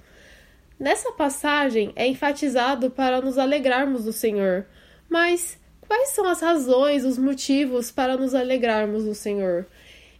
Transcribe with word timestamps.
Nessa 0.77 1.13
passagem 1.13 1.93
é 1.95 2.05
enfatizado 2.05 2.91
para 2.91 3.21
nos 3.21 3.37
alegrarmos 3.37 4.05
no 4.05 4.13
Senhor. 4.13 4.65
Mas 5.09 5.57
Quais 5.89 6.09
são 6.09 6.27
as 6.27 6.39
razões, 6.39 7.03
os 7.03 7.17
motivos 7.17 7.89
para 7.89 8.15
nos 8.15 8.35
alegrarmos 8.35 9.05
no 9.05 9.15
Senhor? 9.15 9.65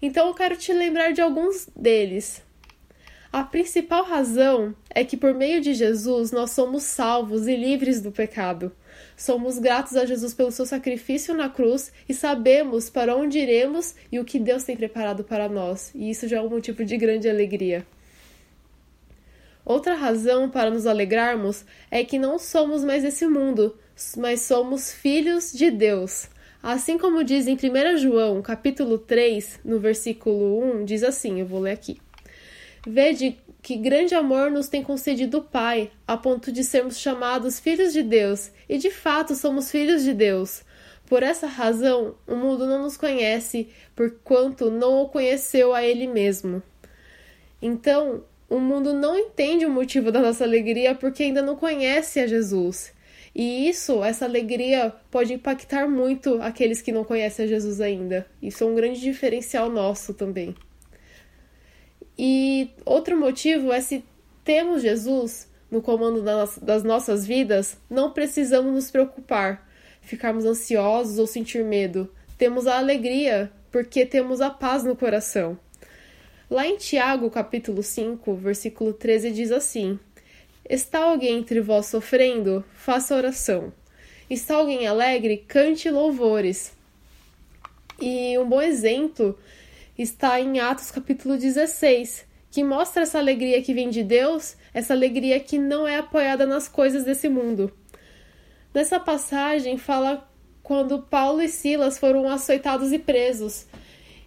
Então 0.02 0.28
eu 0.28 0.34
quero 0.34 0.58
te 0.58 0.74
lembrar 0.74 1.14
de 1.14 1.22
alguns 1.22 1.70
deles. 1.76 2.42
A 3.32 3.44
principal 3.44 4.04
razão 4.04 4.74
é 4.90 5.04
que 5.04 5.16
por 5.16 5.32
meio 5.36 5.62
de 5.62 5.76
Jesus 5.76 6.32
nós 6.32 6.50
somos 6.50 6.82
salvos 6.82 7.48
e 7.48 7.56
livres 7.56 8.02
do 8.02 8.12
pecado. 8.12 8.72
Somos 9.16 9.60
gratos 9.60 9.96
a 9.96 10.08
Jesus 10.08 10.34
pelo 10.34 10.52
seu 10.52 10.66
sacrifício 10.66 11.36
na 11.36 11.48
cruz 11.48 11.94
e 12.10 12.16
sabemos 12.16 12.90
para 12.90 13.16
onde 13.16 13.38
iremos 13.38 13.94
e 14.12 14.20
o 14.20 14.26
que 14.26 14.40
Deus 14.40 14.64
tem 14.64 14.76
preparado 14.76 15.24
para 15.24 15.48
nós, 15.48 15.92
e 15.94 16.10
isso 16.10 16.28
já 16.28 16.38
é 16.38 16.42
um 16.42 16.50
motivo 16.50 16.84
de 16.84 16.98
grande 16.98 17.30
alegria. 17.30 17.86
Outra 19.64 19.94
razão 19.94 20.50
para 20.50 20.72
nos 20.72 20.88
alegrarmos 20.88 21.64
é 21.92 22.04
que 22.04 22.18
não 22.18 22.40
somos 22.40 22.84
mais 22.84 23.04
desse 23.04 23.28
mundo, 23.28 23.78
mas 24.18 24.42
somos 24.42 24.92
filhos 24.92 25.52
de 25.52 25.70
Deus. 25.70 26.28
Assim 26.62 26.98
como 26.98 27.24
diz 27.24 27.48
em 27.48 27.56
1 27.56 27.98
João, 27.98 28.42
capítulo 28.42 28.98
3, 28.98 29.62
no 29.64 29.80
versículo 29.80 30.62
1, 30.82 30.86
diz 30.86 31.04
assim, 31.04 31.40
eu 31.40 31.46
vou 31.46 31.62
ler 31.62 31.72
aqui. 31.72 32.02
Vede 32.86 33.38
que 33.62 33.76
grande 33.76 34.16
amor 34.16 34.50
nos 34.52 34.68
tem 34.68 34.84
concedido 34.84 35.40
o 35.40 35.44
Pai, 35.44 35.92
a 36.08 36.18
ponto 36.18 36.52
de 36.52 36.64
sermos 36.64 36.98
chamados 36.98 37.60
filhos 37.60 37.94
de 37.94 38.04
Deus, 38.04 38.52
e 38.68 38.78
de 38.78 38.90
fato 38.90 39.36
somos 39.36 39.70
filhos 39.72 40.04
de 40.04 40.14
Deus. 40.14 40.64
Por 41.06 41.24
essa 41.24 41.48
razão, 41.48 42.16
o 42.28 42.36
mundo 42.36 42.68
não 42.68 42.84
nos 42.84 42.96
conhece, 42.96 43.70
porquanto 43.96 44.70
não 44.70 45.02
o 45.02 45.10
conheceu 45.10 45.74
a 45.74 45.84
ele 45.84 46.08
mesmo. 46.08 46.62
Então, 47.62 48.24
o 48.50 48.60
mundo 48.60 48.94
não 48.94 49.18
entende 49.18 49.66
o 49.66 49.70
motivo 49.70 50.12
da 50.12 50.20
nossa 50.20 50.44
alegria 50.44 50.96
porque 50.96 51.24
ainda 51.24 51.42
não 51.42 51.56
conhece 51.56 52.20
a 52.20 52.28
Jesus. 52.28 52.94
E 53.40 53.70
isso, 53.70 54.04
essa 54.04 54.26
alegria, 54.26 54.94
pode 55.10 55.32
impactar 55.34 55.88
muito 55.88 56.42
aqueles 56.42 56.82
que 56.82 56.92
não 56.92 57.06
conhecem 57.06 57.46
a 57.46 57.48
Jesus 57.48 57.80
ainda. 57.80 58.28
Isso 58.42 58.66
é 58.66 58.68
um 58.68 58.76
grande 58.76 59.00
diferencial 59.00 59.70
nosso 59.70 60.14
também. 60.14 60.54
E 62.18 62.70
outro 62.84 63.18
motivo 63.18 63.72
é 63.72 63.80
se 63.80 64.04
temos 64.44 64.82
Jesus 64.82 65.50
no 65.72 65.82
comando 65.82 66.22
das 66.62 66.84
nossas 66.84 67.26
vidas, 67.26 67.78
não 67.90 68.12
precisamos 68.12 68.74
nos 68.74 68.92
preocupar, 68.92 69.66
ficarmos 70.02 70.44
ansiosos 70.44 71.18
ou 71.18 71.26
sentir 71.26 71.64
medo. 71.64 72.14
Temos 72.38 72.68
a 72.68 72.78
alegria 72.78 73.50
porque 73.72 74.06
temos 74.06 74.42
a 74.42 74.50
paz 74.50 74.84
no 74.84 74.98
coração. 74.98 75.58
Lá 76.50 76.68
em 76.68 76.76
Tiago, 76.76 77.30
capítulo 77.30 77.84
5, 77.84 78.36
versículo 78.36 78.92
13, 78.92 79.32
diz 79.32 79.50
assim: 79.50 79.98
Está 80.70 81.00
alguém 81.00 81.40
entre 81.40 81.62
vós 81.62 81.88
sofrendo? 81.88 82.64
Faça 82.76 83.16
oração. 83.16 83.74
Está 84.30 84.58
alguém 84.58 84.86
alegre? 84.86 85.44
Cante 85.48 85.90
louvores. 85.90 86.72
E 88.00 88.38
um 88.38 88.48
bom 88.48 88.62
exemplo 88.62 89.36
está 89.98 90.40
em 90.40 90.60
Atos 90.60 90.92
capítulo 90.92 91.38
16, 91.38 92.24
que 92.52 92.64
mostra 92.64 93.02
essa 93.02 93.18
alegria 93.18 93.64
que 93.64 93.74
vem 93.74 93.90
de 93.90 94.04
Deus, 94.04 94.56
essa 94.72 94.94
alegria 94.94 95.40
que 95.40 95.58
não 95.58 95.88
é 95.88 95.98
apoiada 95.98 96.46
nas 96.46 96.68
coisas 96.68 97.04
desse 97.04 97.28
mundo. 97.28 97.74
Nessa 98.72 99.00
passagem 99.00 99.76
fala 99.76 100.30
quando 100.62 101.02
Paulo 101.02 101.42
e 101.42 101.50
Silas 101.50 101.98
foram 101.98 102.30
açoitados 102.30 102.94
e 102.94 103.00
presos, 103.00 103.66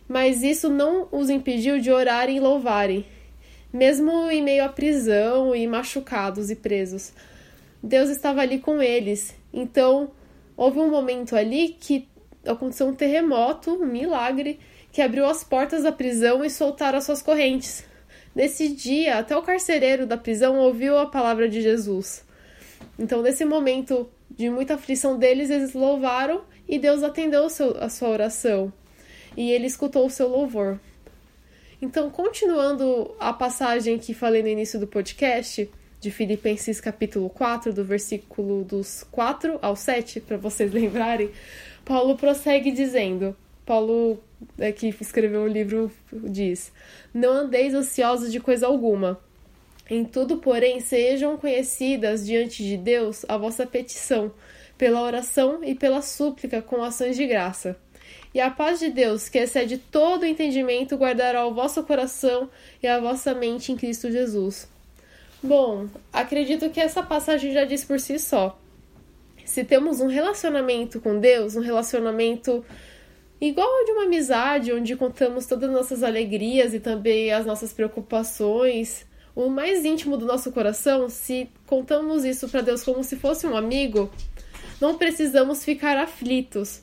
mas 0.09 0.43
isso 0.43 0.69
não 0.69 1.07
os 1.13 1.31
impediu 1.31 1.79
de 1.79 1.93
orarem 1.93 2.39
e 2.39 2.41
louvarem 2.41 3.07
mesmo 3.72 4.31
em 4.31 4.43
meio 4.43 4.65
à 4.65 4.69
prisão 4.69 5.55
e 5.55 5.66
machucados 5.66 6.50
e 6.50 6.56
presos. 6.56 7.12
Deus 7.83 8.10
estava 8.10 8.43
ali 8.43 8.59
com 8.59 8.83
eles. 8.83 9.34
Então, 9.53 10.10
houve 10.56 10.78
um 10.78 10.91
momento 10.91 11.34
ali 11.34 11.77
que 11.81 12.09
aconteceu 12.47 12.87
um 12.87 12.94
terremoto, 12.94 13.72
um 13.72 13.87
milagre, 13.87 14.61
que 14.93 15.00
abriu 15.00 15.25
as 15.27 15.43
portas 15.43 15.82
da 15.82 15.93
prisão 15.93 16.44
e 16.44 16.50
soltaram 16.50 16.99
as 16.99 17.05
suas 17.05 17.22
correntes. 17.22 17.84
Nesse 18.34 18.69
dia, 18.69 19.19
até 19.19 19.37
o 19.37 19.43
carcereiro 19.43 20.06
da 20.06 20.16
prisão 20.16 20.59
ouviu 20.59 20.99
a 20.99 21.06
palavra 21.06 21.49
de 21.49 21.61
Jesus. 21.61 22.25
Então, 22.99 23.22
nesse 23.22 23.44
momento 23.44 24.09
de 24.31 24.49
muita 24.49 24.75
aflição 24.75 25.19
deles, 25.19 25.50
eles 25.50 25.72
louvaram 25.75 26.43
e 26.69 26.78
Deus 26.78 27.03
atendeu 27.03 27.47
a 27.47 27.88
sua 27.88 28.09
oração. 28.09 28.72
E 29.37 29.50
ele 29.50 29.66
escutou 29.66 30.06
o 30.06 30.11
seu 30.11 30.28
louvor. 30.28 30.78
Então, 31.82 32.09
continuando 32.09 33.12
a 33.19 33.32
passagem 33.32 33.98
que 33.98 34.15
falei 34.15 34.41
no 34.41 34.47
início 34.48 34.78
do 34.78 34.87
podcast, 34.87 35.69
de 35.98 36.12
Filipenses 36.12 36.81
capítulo 36.81 37.28
4, 37.28 37.72
do 37.72 37.84
versículo 37.84 38.62
dos 38.62 39.04
4 39.10 39.58
ao 39.61 39.75
7, 39.75 40.20
para 40.20 40.37
vocês 40.37 40.70
lembrarem, 40.73 41.32
Paulo 41.84 42.17
prossegue 42.17 42.70
dizendo: 42.70 43.37
Paulo, 43.67 44.23
é, 44.61 44.70
que 44.70 44.94
escreveu 45.00 45.43
o 45.43 45.49
livro, 45.49 45.90
diz: 46.12 46.70
Não 47.12 47.32
andeis 47.32 47.75
ansiosos 47.75 48.31
de 48.31 48.38
coisa 48.38 48.69
alguma. 48.69 49.19
Em 49.90 50.05
tudo, 50.05 50.37
porém, 50.37 50.78
sejam 50.78 51.37
conhecidas 51.37 52.25
diante 52.25 52.62
de 52.62 52.76
Deus 52.76 53.25
a 53.28 53.37
vossa 53.37 53.67
petição, 53.67 54.32
pela 54.78 55.02
oração 55.02 55.64
e 55.64 55.75
pela 55.75 56.00
súplica 56.00 56.62
com 56.62 56.81
ações 56.85 57.17
de 57.17 57.26
graça. 57.26 57.76
E 58.35 58.41
a 58.41 58.50
paz 58.50 58.79
de 58.79 58.88
Deus, 58.88 59.29
que 59.29 59.38
excede 59.38 59.76
todo 59.79 60.25
entendimento, 60.25 60.97
guardará 60.97 61.47
o 61.47 61.55
vosso 61.55 61.82
coração 61.82 62.49
e 62.82 62.87
a 62.87 62.99
vossa 62.99 63.35
mente 63.35 63.73
em 63.73 63.76
Cristo 63.76 64.11
Jesus. 64.11 64.69
Bom, 65.43 65.88
acredito 66.12 66.70
que 66.70 66.81
essa 66.81 67.03
passagem 67.03 67.53
já 67.53 67.64
diz 67.64 67.85
por 67.85 67.99
si 67.99 68.19
só. 68.19 68.59
Se 69.44 69.64
temos 69.64 70.00
um 70.00 70.06
relacionamento 70.06 71.00
com 71.00 71.19
Deus, 71.19 71.56
um 71.56 71.61
relacionamento 71.61 72.64
igual 73.41 73.69
ao 73.69 73.85
de 73.85 73.91
uma 73.91 74.05
amizade, 74.05 74.73
onde 74.73 74.94
contamos 74.94 75.47
todas 75.47 75.69
as 75.69 75.75
nossas 75.75 76.03
alegrias 76.03 76.73
e 76.73 76.81
também 76.81 77.32
as 77.32 77.44
nossas 77.44 77.73
preocupações, 77.73 79.05
o 79.35 79.49
mais 79.49 79.85
íntimo 79.85 80.17
do 80.17 80.26
nosso 80.26 80.53
coração, 80.53 81.09
se 81.09 81.50
contamos 81.67 82.25
isso 82.25 82.49
para 82.49 82.61
Deus 82.61 82.85
como 82.85 83.03
se 83.03 83.17
fosse 83.17 83.47
um 83.47 83.56
amigo, 83.56 84.11
Não 84.81 84.99
precisamos 84.99 85.64
ficar 85.64 85.97
aflitos, 85.97 86.82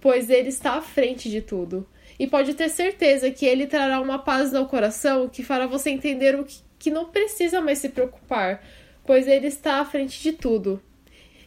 pois 0.00 0.30
Ele 0.30 0.48
está 0.48 0.74
à 0.74 0.80
frente 0.80 1.30
de 1.30 1.40
tudo. 1.40 1.86
E 2.18 2.26
pode 2.26 2.54
ter 2.54 2.68
certeza 2.68 3.30
que 3.30 3.46
Ele 3.46 3.66
trará 3.66 4.00
uma 4.00 4.18
paz 4.18 4.52
no 4.52 4.66
coração 4.66 5.28
que 5.28 5.42
fará 5.42 5.66
você 5.66 5.90
entender 5.90 6.38
o 6.38 6.44
que, 6.44 6.58
que 6.78 6.90
não 6.90 7.06
precisa 7.06 7.60
mais 7.60 7.78
se 7.78 7.88
preocupar, 7.88 8.62
pois 9.04 9.26
Ele 9.26 9.46
está 9.46 9.80
à 9.80 9.84
frente 9.84 10.22
de 10.22 10.32
tudo. 10.32 10.82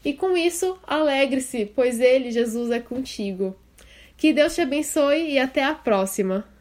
E 0.04 0.14
com 0.14 0.36
isso, 0.36 0.78
alegre-se, 0.86 1.66
pois 1.66 2.00
Ele, 2.00 2.32
Jesus, 2.32 2.72
é 2.72 2.80
contigo. 2.80 3.56
Que 4.18 4.34
Deus 4.34 4.56
te 4.56 4.62
abençoe 4.62 5.32
e 5.32 5.40
até 5.40 5.64
a 5.64 5.74
próxima! 5.74 6.53